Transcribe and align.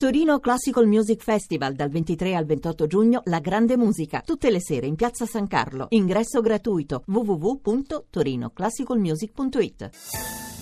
Torino 0.00 0.40
Classical 0.40 0.86
Music 0.86 1.22
Festival 1.22 1.74
dal 1.74 1.90
23 1.90 2.34
al 2.34 2.46
28 2.46 2.86
giugno 2.86 3.20
La 3.24 3.38
Grande 3.38 3.76
Musica, 3.76 4.22
tutte 4.22 4.50
le 4.50 4.58
sere 4.58 4.86
in 4.86 4.94
Piazza 4.94 5.26
San 5.26 5.46
Carlo. 5.46 5.88
Ingresso 5.90 6.40
gratuito 6.40 7.02
www.torinoclassicalmusic.it. 7.06 9.90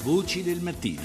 Voci 0.02 0.42
del 0.42 0.60
mattino. 0.60 1.02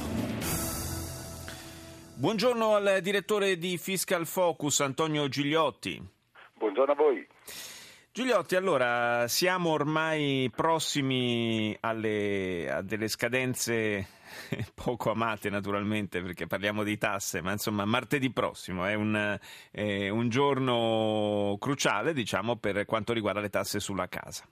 Buongiorno 2.15 2.73
al 2.73 3.01
direttore 3.04 3.59
di 3.59 3.77
Fiscal 3.77 4.25
Focus 4.25 4.79
Antonio 4.79 5.27
Gigliotti. 5.27 6.02
Buongiorno 6.57 6.91
a 6.91 6.95
voi. 6.95 7.27
Gigliotti, 8.16 8.55
allora 8.55 9.27
siamo 9.27 9.71
ormai 9.71 10.48
prossimi 10.55 11.75
alle, 11.79 12.71
a 12.71 12.84
delle 12.84 13.07
scadenze 13.07 14.05
poco 14.75 15.09
amate 15.09 15.50
naturalmente 15.50 16.21
perché 16.21 16.46
parliamo 16.46 16.84
di 16.84 16.96
tasse, 17.00 17.41
ma 17.41 17.54
insomma 17.54 17.86
martedì 17.86 18.32
prossimo 18.32 18.86
è 18.86 18.93
un, 18.93 19.36
è 19.71 20.10
un 20.10 20.29
giorno 20.29 21.57
cruciale 21.60 22.14
diciamo 22.14 22.57
per 22.57 22.86
quanto 22.86 23.14
riguarda 23.14 23.39
le 23.39 23.50
tasse 23.50 23.79
sulla 23.79 24.07
casa. 24.07 24.48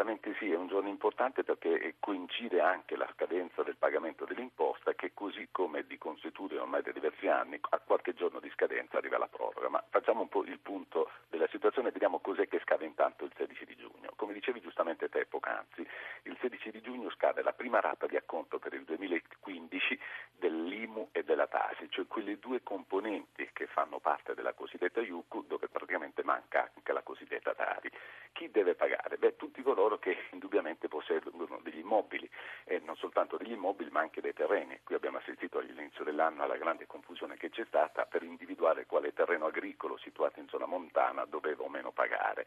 Beh, 0.00 0.06
certamente 0.06 0.34
sì, 0.38 0.50
è 0.50 0.56
un 0.56 0.68
giorno 0.68 0.88
importante 0.88 1.44
perché 1.44 1.96
coincide 1.98 2.60
anche 2.62 2.96
la 2.96 3.06
scadenza 3.12 3.62
del 3.62 3.76
pagamento 3.76 4.24
dell'imposta 4.24 4.94
che 4.94 5.12
così 5.12 5.48
come 5.50 5.84
di 5.86 5.98
consuetudine 5.98 6.60
ormai 6.60 6.80
da 6.80 6.90
diversi 6.90 7.28
anni, 7.28 7.58
a 7.60 7.78
qualche 7.80 8.14
giorno 8.14 8.40
di 8.40 8.48
scadenza 8.50 8.96
arriva 8.96 9.18
la 9.18 9.28
proroga. 9.28 9.68
Ma 9.68 9.84
facciamo 9.90 10.22
un 10.22 10.28
po' 10.28 10.42
il 10.44 10.58
punto 10.58 11.10
della 11.28 11.46
situazione 11.48 11.88
e 11.88 11.92
vediamo 11.92 12.20
cos'è 12.20 12.48
che 12.48 12.60
scade 12.60 12.86
intanto 12.86 13.24
il 13.24 13.32
16 13.36 13.66
di 13.66 13.76
giugno. 13.76 14.12
Come 14.16 14.32
dicevi 14.32 14.60
giustamente 14.60 15.10
te 15.10 15.26
poc'anzi, 15.26 15.86
il 16.22 16.36
16 16.40 16.70
di 16.70 16.80
giugno 16.80 17.10
scade 17.10 17.42
la 17.42 17.52
prima 17.52 17.80
rata 17.80 18.06
di 18.06 18.16
acconto 18.16 18.58
per 18.58 18.72
il 18.72 18.84
2015 18.84 19.98
dell'IMU 20.40 21.10
e 21.12 21.22
della 21.22 21.46
TASI, 21.46 21.88
cioè 21.90 22.06
quelle 22.08 22.38
due 22.38 22.62
componenti 22.64 23.48
che 23.52 23.66
fanno 23.66 24.00
parte 24.00 24.34
della 24.34 24.54
cosiddetta 24.54 25.00
IUCU 25.00 25.46
dove 25.46 25.68
praticamente 25.68 26.24
manca 26.24 26.68
anche 26.74 26.92
la 26.92 27.02
cosiddetta 27.02 27.54
TARI. 27.54 27.90
Chi 28.32 28.50
deve 28.50 28.74
pagare? 28.74 29.18
Beh, 29.18 29.36
tutti 29.36 29.62
coloro 29.62 29.98
che 29.98 30.16
indubbiamente 30.32 30.88
posseggono 30.88 31.60
degli 31.62 31.78
immobili, 31.78 32.28
e 32.64 32.80
non 32.80 32.96
soltanto 32.96 33.36
degli 33.36 33.52
immobili 33.52 33.90
ma 33.90 34.00
anche 34.00 34.20
dei 34.20 34.32
terreni. 34.32 34.80
Qui 34.82 34.94
abbiamo 34.94 35.18
assistito 35.18 35.58
all'inizio 35.58 36.04
dell'anno 36.04 36.42
alla 36.42 36.56
grande 36.56 36.86
confusione 36.86 37.36
che 37.36 37.50
c'è 37.50 37.64
stata 37.66 38.06
per 38.06 38.22
individuare 38.22 38.86
quale 38.86 39.12
terreno 39.12 39.46
agricolo 39.46 39.98
situato 39.98 40.40
in 40.40 40.48
zona 40.48 40.66
montana 40.66 41.26
doveva 41.26 41.62
o 41.64 41.68
meno 41.68 41.92
pagare. 41.92 42.46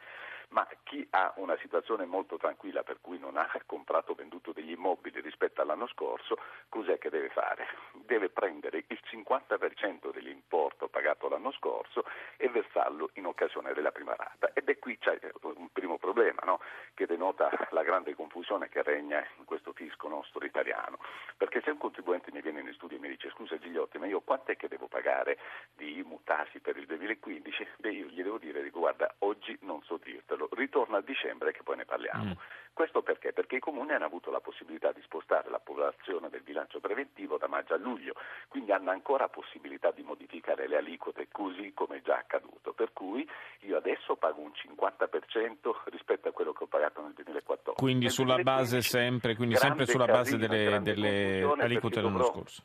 Ma 0.50 0.68
chi 0.84 1.06
ha 1.12 1.34
una 1.38 1.58
situazione 1.58 2.06
molto 2.06 2.38
tranquilla 2.38 2.84
per 2.84 3.00
cui 3.02 3.20
non 3.20 3.38
ha 3.38 3.50
comprato 3.66 4.12
o 4.12 4.16
venduto 4.16 4.52
degli 4.52 4.72
immobili 4.72 5.22
rispetto 5.22 5.62
all'anno 5.62 5.88
scorso, 5.88 6.38
cos'è 6.70 6.98
che 6.98 7.10
deve 7.10 7.30
fare? 7.30 7.83
Deve 7.94 8.30
prendere 8.30 8.84
il 8.88 9.00
50% 9.04 10.12
dell'importo 10.12 10.88
pagato 10.88 11.30
l'anno 11.30 11.52
scorso 11.52 12.06
e 12.38 12.50
versarlo 12.50 13.10
in 13.14 13.26
occasione 13.26 13.74
della 13.74 13.92
prima 13.92 14.16
rata. 14.16 14.52
Ed 14.54 14.70
è 14.70 14.78
qui 14.80 14.98
c'è 14.98 15.20
un 15.42 15.70
primo 15.72 15.98
problema 15.98 16.42
no? 16.46 16.60
che 16.94 17.06
denota 17.06 17.50
la 17.72 17.84
grande 17.84 18.16
confusione 18.16 18.70
che 18.70 18.84
regna 18.84 19.26
in 19.38 19.46
questo 19.46 19.74
fisco 19.74 20.08
nostro 20.08 20.46
italiano. 20.46 20.98
Perché 21.38 21.62
se 21.62 21.72
un 21.72 21.78
contribuente 21.78 22.32
mi 22.32 22.42
viene 22.42 22.62
in 22.62 22.74
studio 22.74 22.98
e 22.98 23.00
mi 23.00 23.10
dice 23.10 23.30
scusa 23.30 23.58
Gigliotti, 23.58 23.98
ma 23.98 24.06
io 24.06 24.22
quant'è 24.34 24.58
che 24.58 24.68
devo 24.68 24.88
pagare 24.88 25.38
di 25.76 26.02
mutasi 26.04 26.60
per 26.60 26.76
il 26.78 26.88
2015? 26.88 27.68
Beh, 27.78 27.92
io 27.92 28.08
gli 28.08 28.24
devo 28.24 28.40
dire, 28.40 28.64
dico, 28.64 28.80
guarda, 28.80 29.14
oggi 29.20 29.56
non 29.62 29.82
so 29.84 30.00
dirtelo, 30.04 30.50
ritorno 30.54 30.98
a 30.98 31.02
dicembre 31.02 31.52
che 31.52 31.62
poi 31.62 31.78
ne 31.78 31.86
parliamo. 31.86 32.24
Mm. 32.24 32.32
Questo 32.74 33.04
perché? 33.04 33.34
Perché 33.34 33.58
i 33.58 33.60
comuni 33.60 33.92
hanno 33.92 34.06
avuto 34.06 34.32
la 34.32 34.40
possibilità 34.40 34.92
di 34.92 35.02
spostare 35.04 35.52
l'approvazione 35.52 36.30
del 36.30 36.42
bilancio 36.42 36.80
preventivo 36.80 37.38
da 37.38 37.48
maggio 37.48 37.76
a 37.76 37.78
luglio, 37.78 38.16
quindi 38.48 38.72
hanno 38.72 38.90
ancora 38.90 39.30
possibilità 39.30 39.92
di 39.92 40.02
modificare 40.02 40.68
le 40.68 40.78
aliquote 40.78 41.28
così 41.32 41.74
come 41.76 41.98
è 41.98 42.02
già 42.02 42.18
accaduto. 42.18 42.74
Per 42.74 42.92
cui 42.92 43.30
io 43.60 43.78
adesso 43.78 44.16
pago 44.16 44.42
un 44.42 44.52
50% 44.52 45.92
rispetto 45.92 46.30
a 46.30 46.32
quello 46.32 46.54
che 46.54 46.64
ho 46.64 46.68
pagato 46.68 47.04
nel 47.04 47.14
2014. 47.14 47.78
Quindi 47.78 48.10
sulla 48.10 48.42
base 48.42 48.82
sempre, 48.82 49.36
quindi 49.36 49.56
sempre 49.56 49.86
sulla 49.86 50.06
base 50.06 50.38
delle, 50.38 50.80
delle 50.82 51.44
aliquote 51.60 52.02
dell'anno 52.02 52.24
scorso 52.24 52.64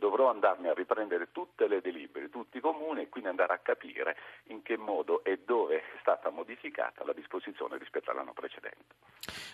dovrò 0.00 0.30
andarmi 0.30 0.66
a 0.66 0.74
riprendere 0.74 1.30
tutte 1.30 1.68
le 1.68 1.80
delibere, 1.80 2.30
tutti 2.30 2.56
i 2.56 2.60
comuni 2.60 3.02
e 3.02 3.08
quindi 3.08 3.28
andare 3.28 3.52
a 3.52 3.58
capire 3.58 4.16
in 4.44 4.62
che 4.62 4.76
modo 4.76 5.22
e 5.22 5.42
dove 5.44 5.76
è 5.76 5.82
stata 6.00 6.30
modificata 6.30 7.04
la 7.04 7.12
disposizione 7.12 7.78
rispetto 7.78 8.10
all'anno 8.10 8.32
precedente. 8.32 8.96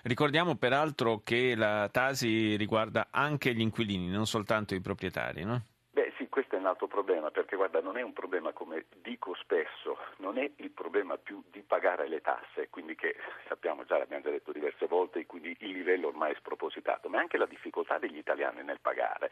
Ricordiamo 0.05 0.55
peraltro 0.55 1.21
che 1.23 1.55
la 1.55 1.89
Tasi 1.91 2.57
riguarda 2.57 3.09
anche 3.11 3.53
gli 3.53 3.61
inquilini, 3.61 4.09
non 4.09 4.25
soltanto 4.25 4.75
i 4.75 4.81
proprietari, 4.81 5.45
no? 5.45 5.61
Beh 5.91 6.13
sì, 6.17 6.29
questo 6.29 6.57
è 6.57 6.59
un 6.59 6.67
altro 6.67 6.87
problema, 6.87 7.31
perché 7.31 7.57
guarda, 7.57 7.81
non 7.81 7.97
è 7.97 8.03
un 8.03 8.13
problema 8.13 8.53
come 8.53 8.85
dico 9.03 9.35
spesso, 9.35 9.99
non 10.19 10.39
è 10.39 10.49
il 10.57 10.71
problema 10.71 11.17
più 11.17 11.43
di 11.51 11.63
pagare 11.63 12.07
le 12.07 12.21
tasse, 12.21 12.69
quindi 12.69 12.95
che 12.95 13.17
sappiamo 13.49 13.85
già, 13.85 13.97
l'abbiamo 13.97 14.23
già 14.23 14.31
detto 14.31 14.53
diverse 14.53 14.87
volte, 14.87 15.25
quindi 15.25 15.57
il 15.61 15.71
livello 15.71 16.09
ormai 16.09 16.33
è 16.33 16.37
spropositato, 16.37 17.09
ma 17.09 17.19
anche 17.19 17.39
la 17.39 17.47
difficoltà 17.47 17.99
degli 17.99 18.19
italiani 18.19 18.63
nel 18.63 18.81
pagare. 18.81 19.31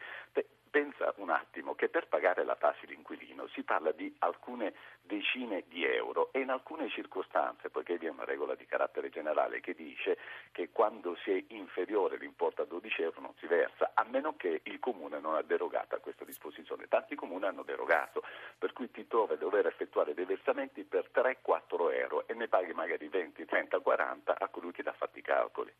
Pensa 0.75 1.13
un 1.19 1.29
attimo 1.29 1.73
che 1.73 1.87
per 1.87 2.09
pagare 2.09 2.43
la 2.43 2.57
tassa 2.57 2.85
d'inquilino 2.85 3.47
si 3.47 3.63
parla 3.63 3.93
di 3.93 4.13
alcune 4.19 4.73
decine 5.03 5.63
di 5.69 5.85
euro 5.85 6.33
e 6.33 6.41
in 6.41 6.49
alcune 6.49 6.89
circostanze, 6.89 7.69
poiché 7.69 7.97
vi 7.97 8.07
è 8.07 8.09
una 8.09 8.25
regola 8.25 8.55
di 8.55 8.65
carattere 8.65 9.09
generale 9.09 9.61
che 9.61 9.73
dice 9.73 10.17
che 10.51 10.71
quando 10.73 11.15
si 11.23 11.31
è 11.31 11.41
inferiore 11.53 12.17
l'importo 12.17 12.61
a 12.61 12.65
12 12.65 13.03
euro 13.03 13.21
non 13.21 13.33
si 13.39 13.47
versa, 13.47 13.91
a 13.93 14.03
meno 14.03 14.35
che 14.35 14.59
il 14.63 14.79
comune 14.79 15.21
non 15.21 15.35
ha 15.35 15.43
derogato 15.43 15.95
a 15.95 15.99
questa 15.99 16.25
disposizione. 16.25 16.89
Tanti 16.89 17.15
comuni 17.15 17.45
hanno 17.45 17.63
derogato, 17.63 18.21
per 18.57 18.73
cui 18.73 18.91
ti 18.91 19.07
trovi 19.07 19.35
a 19.35 19.37
dover 19.37 19.67
effettuare 19.67 20.13
dei 20.13 20.25
versamenti 20.25 20.83
per 20.83 21.09
3-4 21.09 21.93
euro 21.93 22.27
e 22.27 22.33
ne 22.33 22.49
paghi 22.49 22.73
magari 22.73 23.07
20, 23.07 23.45
30, 23.45 23.79
40 23.79 24.35
a 24.37 24.47
colui 24.49 24.73
che 24.73 24.83
ti 24.83 24.89
ha 24.89 24.93
fatto 24.93 25.17
i 25.17 25.21
calcoli. 25.21 25.71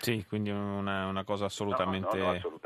Sì, 0.00 0.24
quindi 0.28 0.50
una, 0.50 1.06
una 1.06 1.24
cosa 1.24 1.46
assolutamente, 1.46 2.16
no, 2.16 2.22
no, 2.22 2.30
no, 2.30 2.36
assolutamente. 2.36 2.57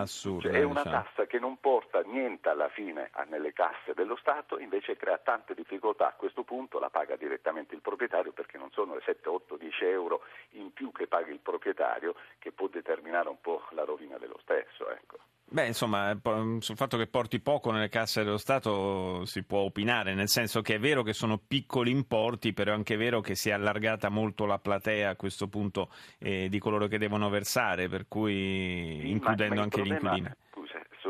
Assurda. 0.00 0.48
Cioè, 0.50 0.60
è 0.60 0.62
una 0.62 0.82
diciamo. 0.82 1.02
tassa 1.02 1.26
che 1.26 1.38
non 1.38 1.58
porta 1.60 2.00
niente 2.00 2.48
alla 2.48 2.68
fine 2.68 3.10
nelle 3.28 3.52
casse 3.52 3.94
dello 3.94 4.16
Stato, 4.16 4.58
invece 4.58 4.96
crea 4.96 5.18
tante 5.18 5.54
difficoltà. 5.54 6.08
A 6.08 6.14
questo 6.14 6.42
punto 6.42 6.78
la 6.78 6.90
paga 6.90 7.16
direttamente 7.16 7.74
il 7.74 7.80
proprietario 7.80 8.32
perché 8.32 8.58
non 8.58 8.70
sono 8.70 8.94
le 8.94 9.02
7, 9.04 9.28
8, 9.28 9.56
10 9.56 9.84
euro 9.84 10.22
in 10.52 10.72
più 10.72 10.92
che 10.92 11.06
paga 11.06 11.30
il 11.30 11.40
proprietario 11.40 12.14
che 12.38 12.52
può 12.52 12.68
determinare 12.68 13.28
un 13.28 13.40
po' 13.40 13.64
la 13.70 13.84
rovina 13.84 14.18
dello 14.18 14.38
stesso. 14.42 14.90
Ecco. 14.90 15.18
Beh, 15.50 15.66
insomma, 15.66 16.14
sul 16.58 16.76
fatto 16.76 16.98
che 16.98 17.06
porti 17.06 17.40
poco 17.40 17.70
nelle 17.70 17.88
casse 17.88 18.22
dello 18.22 18.36
Stato 18.36 19.24
si 19.24 19.42
può 19.44 19.60
opinare, 19.60 20.12
nel 20.12 20.28
senso 20.28 20.60
che 20.60 20.74
è 20.74 20.78
vero 20.78 21.02
che 21.02 21.14
sono 21.14 21.38
piccoli 21.38 21.90
importi, 21.90 22.52
però 22.52 22.72
è 22.72 22.74
anche 22.74 22.96
vero 22.96 23.22
che 23.22 23.34
si 23.34 23.48
è 23.48 23.52
allargata 23.52 24.10
molto 24.10 24.44
la 24.44 24.58
platea 24.58 25.08
a 25.08 25.16
questo 25.16 25.48
punto 25.48 25.90
eh, 26.18 26.50
di 26.50 26.58
coloro 26.58 26.86
che 26.86 26.98
devono 26.98 27.30
versare, 27.30 27.88
per 27.88 28.06
cui 28.08 28.98
sì, 29.00 29.10
includendo 29.10 29.54
ma, 29.54 29.60
ma 29.60 29.62
anche 29.62 29.80
problema, 29.80 29.98
gli 29.98 30.16
inquilini. 30.18 30.36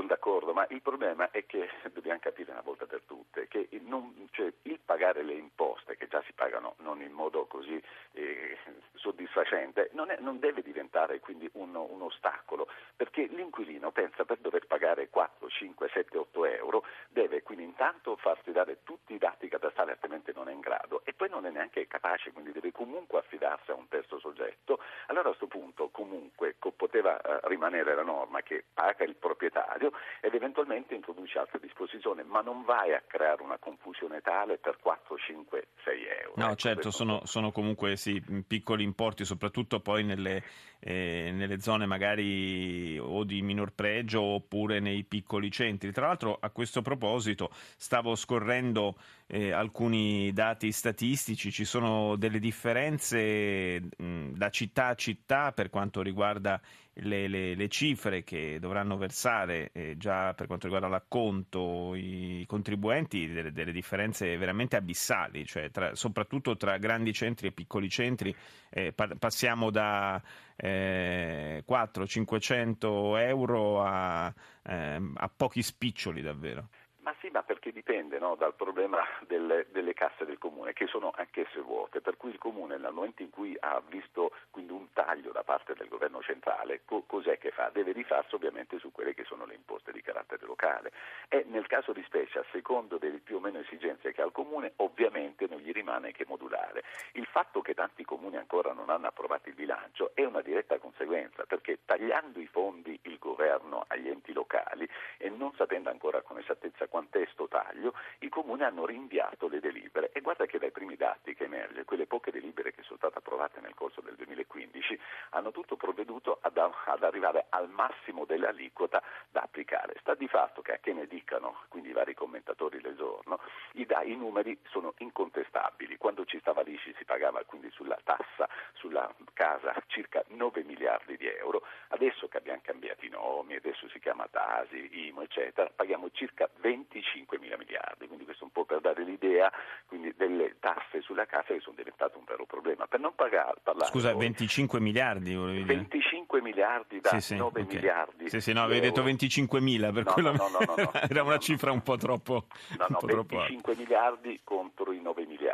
D'accordo, 0.08 0.54
ma 0.54 0.66
il 0.70 0.80
problema 0.80 1.30
è 1.30 1.44
che 1.44 1.68
dobbiamo 1.92 2.18
capire 2.18 2.50
una 2.52 2.62
volta 2.62 2.86
per 2.86 3.02
tutte 3.04 3.46
che 3.46 3.68
non, 3.82 4.26
cioè, 4.30 4.50
il 4.62 4.80
pagare 4.82 5.22
le 5.22 5.34
imposte, 5.34 5.98
che 5.98 6.08
già 6.08 6.22
si 6.24 6.32
pagano 6.32 6.76
non 6.78 7.02
in 7.02 7.12
modo 7.12 7.44
così 7.44 7.78
eh, 8.12 8.56
soddisfacente, 8.94 9.90
non, 9.92 10.10
è, 10.10 10.16
non, 10.20 10.38
deve 10.38 10.62
diventare 10.62 11.20
quindi 11.20 11.46
un, 11.54 11.74
un 11.74 12.00
ostacolo, 12.00 12.68
perché 12.96 13.26
l'inquilino 13.26 13.90
pensa 13.90 14.24
per 14.24 14.38
dover 14.38 14.66
pagare 14.66 15.10
4, 15.10 15.46
5, 15.46 15.90
7, 15.92 16.16
8 16.16 16.44
euro, 16.46 16.84
deve 17.08 17.42
quindi 17.42 17.64
intanto 17.64 18.16
farsi 18.16 18.50
dare 18.50 18.78
tutti 18.84 19.12
i 19.12 19.18
dati 19.18 19.46
catastali, 19.48 19.90
altrimenti 19.90 20.32
non 20.34 20.48
è 20.48 20.52
in 20.52 20.60
grado, 20.60 21.02
e 21.04 21.12
poi 21.12 21.28
non 21.28 21.44
è 21.44 21.50
neanche 21.50 21.86
capace, 21.86 22.32
quindi 22.32 22.52
deve 22.52 22.72
comunque 22.72 23.18
affidarsi 23.18 23.72
a 23.72 23.74
un 23.74 23.88
terzo 23.88 24.18
soggetto. 24.18 24.80
Allora 25.18 25.34
a 25.34 25.36
questo 25.36 25.58
punto 25.58 25.88
comunque 25.90 26.54
poteva 26.76 27.20
eh, 27.20 27.40
rimanere 27.48 27.96
la 27.96 28.04
norma 28.04 28.40
che 28.42 28.66
paga 28.72 29.02
il 29.02 29.16
proprietario 29.16 29.90
ed 30.20 30.32
eventualmente 30.32 30.94
introduce 30.94 31.40
altre 31.40 31.58
disposizioni, 31.58 32.22
ma 32.22 32.40
non 32.40 32.62
vai 32.62 32.94
a 32.94 33.02
creare 33.04 33.42
una 33.42 33.58
confusione 33.58 34.20
tale 34.20 34.58
per 34.58 34.78
4, 34.80 35.16
5, 35.16 35.66
6 35.82 36.04
euro. 36.22 36.32
No, 36.36 36.46
ecco, 36.46 36.54
certo, 36.54 36.90
sono, 36.92 37.22
sono, 37.24 37.50
comunque 37.50 37.96
sì, 37.96 38.22
piccoli 38.46 38.84
importi, 38.84 39.24
soprattutto 39.24 39.80
poi 39.80 40.04
nelle, 40.04 40.40
eh, 40.78 41.32
nelle 41.32 41.58
zone 41.58 41.86
magari 41.86 42.96
o 42.96 43.24
di 43.24 43.42
minor 43.42 43.72
pregio 43.72 44.22
oppure 44.22 44.78
nei 44.78 45.02
piccoli 45.02 45.50
centri. 45.50 45.90
Tra 45.90 46.06
l'altro 46.06 46.38
a 46.40 46.50
questo 46.50 46.80
proposito 46.80 47.48
stavo 47.50 48.14
scorrendo 48.14 48.94
eh, 49.30 49.52
alcuni 49.52 50.32
dati 50.32 50.72
statistici, 50.72 51.52
ci 51.52 51.64
sono 51.64 52.16
delle 52.16 52.38
differenze 52.38 53.80
mh, 53.96 54.30
da 54.32 54.48
città 54.48 54.86
a 54.86 54.94
città 54.94 55.52
per 55.52 55.68
quanto 55.68 56.00
riguarda 56.00 56.58
le, 57.00 57.28
le, 57.28 57.54
le 57.54 57.68
cifre 57.68 58.24
che 58.24 58.58
dovranno 58.58 58.96
versare 58.96 59.70
eh, 59.72 59.96
già 59.98 60.32
per 60.32 60.46
quanto 60.46 60.66
riguarda 60.66 60.88
l'acconto 60.88 61.94
i 61.94 62.44
contribuenti, 62.46 63.28
delle, 63.28 63.52
delle 63.52 63.72
differenze 63.72 64.36
veramente 64.38 64.76
abissali, 64.76 65.44
cioè 65.44 65.70
tra, 65.70 65.94
soprattutto 65.94 66.56
tra 66.56 66.78
grandi 66.78 67.12
centri 67.12 67.48
e 67.48 67.52
piccoli 67.52 67.88
centri. 67.90 68.34
Eh, 68.70 68.92
pa- 68.92 69.14
passiamo 69.18 69.70
da 69.70 70.20
eh, 70.56 71.62
400-500 71.68 73.18
euro 73.20 73.82
a, 73.84 74.32
ehm, 74.62 75.14
a 75.16 75.30
pochi 75.34 75.62
spiccioli 75.62 76.22
davvero. 76.22 76.68
Ma 77.08 77.14
sì, 77.20 77.30
ma 77.30 77.42
perché 77.42 77.72
dipende 77.72 78.18
no, 78.18 78.34
dal 78.34 78.54
problema 78.54 79.02
delle, 79.26 79.64
delle, 79.70 79.94
casse 79.94 80.26
del 80.26 80.36
comune, 80.36 80.74
che 80.74 80.86
sono 80.88 81.10
anch'esse 81.16 81.58
vuote, 81.58 82.02
per 82.02 82.18
cui 82.18 82.28
il 82.28 82.36
comune 82.36 82.76
nel 82.76 82.92
momento 82.92 83.22
in 83.22 83.30
cui 83.30 83.56
ha 83.58 83.80
visto 83.88 84.32
quindi 84.50 84.72
un 84.72 84.92
taglio 84.92 85.32
da 85.32 85.42
parte 85.42 85.72
del 85.72 85.88
governo 85.88 86.20
centrale, 86.20 86.82
co- 86.84 87.04
cos'è 87.06 87.38
che 87.38 87.50
fa? 87.50 87.70
Deve 87.72 87.92
rifarsi 87.92 88.34
ovviamente 88.34 88.78
su 88.78 88.92
quelle 88.92 89.14
che 89.14 89.24
sono 89.24 89.46
le 89.46 89.54
imposte 89.54 89.90
di 89.90 90.02
carattere 90.02 90.44
locale 90.44 90.92
e 91.28 91.46
nel 91.48 91.66
caso 91.66 91.92
di 91.94 92.02
specie, 92.02 92.40
a 92.40 92.44
secondo 92.52 92.98
delle 92.98 93.20
più 93.20 93.36
o 93.36 93.40
meno 93.40 93.58
esigenze 93.58 94.12
che 94.12 94.20
ha 94.20 94.26
il 94.26 94.32
comune, 94.32 94.74
ovviamente 94.76 95.46
non 95.48 95.60
gli 95.60 95.72
rimane 95.72 96.12
che 96.12 96.26
modulare. 96.28 96.84
Il 97.12 97.24
fatto 97.24 97.62
che 97.62 97.72
tanti 97.72 98.04
comuni 98.04 98.36
ancora 98.36 98.74
non 98.74 98.90
hanno 98.90 99.06
approvato 99.06 99.48
il 99.48 99.54
bilancio 99.54 100.10
è 100.12 100.24
una 100.26 100.42
diretta 100.42 100.76
conseguenza, 100.76 101.46
perché 101.46 101.78
tagliando 101.86 102.38
i 102.38 102.46
fondi 102.48 102.98
il 103.04 103.17
governo 103.58 103.84
agli 103.88 104.08
enti 104.08 104.32
locali 104.32 104.88
e 105.16 105.28
non 105.28 105.52
sapendo 105.56 105.90
ancora 105.90 106.22
con 106.22 106.38
esattezza 106.38 106.86
quant'è 106.86 107.26
sto 107.32 107.48
taglio, 107.48 107.94
i 108.20 108.28
comuni 108.28 108.62
hanno 108.62 108.86
rinviato 108.86 109.48
le 109.48 109.60
delibere 109.60 110.10
e 110.12 110.20
guarda 110.20 110.46
che 110.46 110.58
dai 110.58 110.70
primi 110.70 110.96
dati 110.96 111.34
che 111.34 111.44
emerge, 111.44 111.84
quelle 111.84 112.06
poche 112.06 112.30
delibere 112.30 112.72
che 112.72 112.82
sono 112.82 112.98
state 112.98 113.18
approvate 113.18 113.60
nel 113.60 113.74
corso 113.74 114.00
del 114.00 114.14
2015 114.14 114.98
hanno 115.30 115.50
tutto 115.50 115.76
provveduto 115.76 116.38
ad, 116.40 116.56
ad 116.56 117.02
arrivare 117.02 117.46
al 117.50 117.68
massimo 117.68 118.24
dell'aliquota 118.24 119.02
da 119.30 119.42
applicare. 119.42 119.96
Sta 120.00 120.14
di 120.14 120.28
fatto 120.28 120.62
che 120.62 120.72
a 120.72 120.78
che 120.78 120.92
ne 120.92 121.06
dicano, 121.06 121.62
quindi 121.68 121.90
i 121.90 121.92
vari 121.92 122.14
commentatori 122.14 122.80
l'esorno, 122.80 123.40
i, 123.72 123.86
i 124.04 124.16
numeri 124.16 124.58
sono 124.68 124.94
incontestabili. 124.98 125.96
Quando 125.96 126.24
ci 126.24 126.38
stava 126.38 126.62
l'ICI 126.62 126.94
si 126.96 127.04
pagava 127.04 127.42
quindi 127.44 127.70
sulla 127.70 127.98
tassa, 128.02 128.48
sulla 128.74 129.12
casa, 129.32 129.74
circa 129.86 130.22
9 130.28 130.62
miliardi 130.62 131.16
di 131.16 131.26
euro, 131.26 131.62
adesso 131.88 132.28
che 132.28 132.38
abbiamo 132.38 132.60
cambiato 132.62 133.04
i 133.04 133.08
nomi, 133.08 133.47
adesso 133.54 133.88
si 133.88 133.98
chiama 133.98 134.26
Tasi, 134.30 135.08
IMO, 135.08 135.22
eccetera, 135.22 135.70
paghiamo 135.74 136.10
circa 136.12 136.48
20 136.60 136.88
25 136.98 137.38
mila 137.38 137.56
miliardi, 137.56 138.06
quindi 138.06 138.24
questo 138.24 138.44
un 138.44 138.50
po' 138.50 138.64
per 138.64 138.80
dare 138.80 139.02
l'idea 139.04 139.50
quindi, 139.86 140.12
delle 140.16 140.56
tasse 140.58 141.00
sulla 141.00 141.26
casa 141.26 141.54
che 141.54 141.60
sono 141.60 141.76
diventate 141.76 142.16
un 142.16 142.24
vero 142.24 142.44
problema. 142.46 142.86
Per 142.86 143.00
non 143.00 143.12
pagare, 143.14 143.58
parlare 143.62 143.90
Scusa, 143.90 144.10
poi, 144.10 144.20
25 144.20 144.80
miliardi 144.80 145.34
volevi 145.34 145.62
dire? 145.62 145.74
25 145.74 146.40
miliardi 146.40 147.00
da 147.00 147.10
sì, 147.10 147.20
sì, 147.20 147.36
9 147.36 147.60
okay. 147.62 147.74
miliardi. 147.74 148.28
Sì, 148.28 148.40
sì, 148.40 148.52
no, 148.52 148.62
avevi 148.62 148.80
detto 148.80 149.02
25 149.02 149.60
mila, 149.60 149.92
per 149.92 150.04
no, 150.04 150.12
quello 150.12 150.32
no, 150.32 150.48
no, 150.48 150.92
era 151.08 151.22
una 151.22 151.38
cifra 151.38 151.72
un 151.72 151.82
po' 151.82 151.96
troppo 151.96 152.46
No, 152.78 152.86
no, 152.88 152.98
25 153.02 153.76
miliardi 153.76 154.40
contro 154.44 154.92
i 154.92 155.00
9 155.00 155.26
miliardi, 155.26 155.47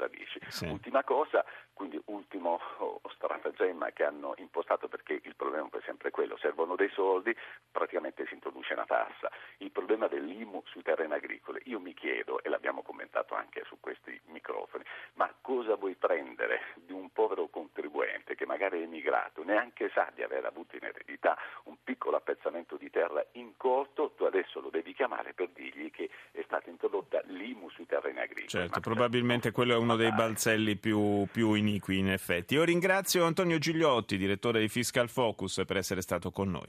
c'era 0.00 0.06
l'ICI. 0.06 0.70
Ultima 0.70 1.04
cosa, 1.04 1.44
quindi 1.74 2.00
ultimo 2.06 2.60
oh, 2.78 3.00
stratagemma 3.14 3.90
che 3.90 4.04
hanno 4.04 4.34
impostato 4.38 4.88
perché 4.88 5.20
il 5.22 5.34
problema 5.36 5.68
è 5.70 5.80
sempre 5.84 6.10
quello, 6.10 6.36
servono 6.38 6.76
dei 6.76 6.90
soldi, 6.90 7.36
praticamente 7.70 8.26
si 8.26 8.34
introduce 8.34 8.72
una 8.72 8.86
tassa. 8.86 9.30
Il 9.58 9.70
problema 9.70 10.06
dell'IMU 10.06 10.62
sui 10.66 10.82
terreni 10.82 11.12
agricoli, 11.12 11.60
io 11.64 11.80
mi 11.80 11.92
chiedo, 11.94 12.42
e 12.42 12.48
l'abbiamo 12.48 12.82
commentato 12.82 13.34
anche 13.34 13.64
su 13.66 13.78
questi 13.80 14.18
microfoni, 14.26 14.84
ma 15.14 15.32
cosa 15.40 15.76
vuoi 15.76 15.94
prendere 15.96 16.60
di 16.76 16.92
un 16.92 17.10
povero 17.10 17.48
contribuente 17.48 18.34
che 18.34 18.46
emigrato, 19.10 19.42
neanche 19.42 19.90
sa 19.92 20.10
di 20.14 20.22
aver 20.22 20.44
avuto 20.44 20.76
in 20.76 20.84
eredità 20.84 21.36
un 21.64 21.76
piccolo 21.82 22.16
appezzamento 22.16 22.76
di 22.76 22.90
terra 22.90 23.24
incolto, 23.32 24.12
tu 24.16 24.24
adesso 24.24 24.60
lo 24.60 24.70
devi 24.70 24.94
chiamare 24.94 25.32
per 25.34 25.50
dirgli 25.52 25.90
che 25.90 26.08
è 26.30 26.42
stata 26.44 26.70
introdotta 26.70 27.20
l'IMU 27.26 27.68
sui 27.70 27.86
terreni 27.86 28.20
agricoli. 28.20 28.48
Certo, 28.48 28.70
ma 28.74 28.80
probabilmente 28.80 29.50
quello 29.50 29.74
è 29.74 29.76
uno 29.76 29.96
dei 29.96 30.12
balzelli 30.12 30.76
più, 30.76 31.26
più 31.30 31.52
iniqui 31.54 31.98
in 31.98 32.10
effetti. 32.10 32.54
Io 32.54 32.64
ringrazio 32.64 33.24
Antonio 33.24 33.58
Gigliotti, 33.58 34.16
direttore 34.16 34.60
di 34.60 34.68
Fiscal 34.68 35.08
Focus, 35.08 35.62
per 35.66 35.76
essere 35.76 36.00
stato 36.00 36.30
con 36.30 36.50
noi. 36.50 36.68